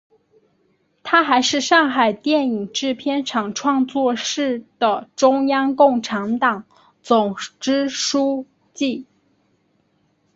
[1.03, 6.65] 她还是上海电影制片厂创作室的中共党
[7.03, 9.05] 总支书记。